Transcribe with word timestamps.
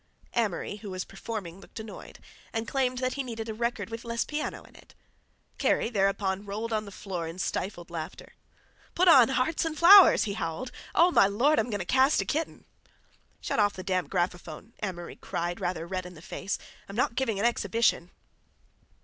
Amory, 0.33 0.77
who 0.77 0.89
was 0.89 1.05
performing, 1.05 1.59
looked 1.59 1.79
annoyed, 1.79 2.17
and 2.53 2.67
claimed 2.67 2.97
that 2.97 3.13
he 3.13 3.21
needed 3.21 3.47
a 3.47 3.53
record 3.53 3.91
with 3.91 4.03
less 4.03 4.25
piano 4.25 4.63
in 4.63 4.75
it. 4.75 4.95
Kerry 5.59 5.91
thereupon 5.91 6.43
rolled 6.43 6.73
on 6.73 6.85
the 6.85 6.91
floor 6.91 7.27
in 7.27 7.37
stifled 7.37 7.91
laughter. 7.91 8.33
"Put 8.95 9.07
on 9.07 9.29
'Hearts 9.29 9.63
and 9.63 9.77
Flowers'!" 9.77 10.23
he 10.23 10.33
howled. 10.33 10.71
"Oh, 10.95 11.11
my 11.11 11.27
Lord, 11.27 11.59
I'm 11.59 11.69
going 11.69 11.81
to 11.81 11.85
cast 11.85 12.19
a 12.19 12.25
kitten." 12.25 12.65
"Shut 13.41 13.59
off 13.59 13.73
the 13.75 13.83
damn 13.83 14.07
graphophone," 14.09 14.73
Amory 14.81 15.17
cried, 15.17 15.61
rather 15.61 15.85
red 15.85 16.07
in 16.07 16.15
the 16.15 16.21
face. 16.23 16.57
"I'm 16.89 16.95
not 16.95 17.13
giving 17.13 17.37
an 17.39 17.45
exhibition." 17.45 18.09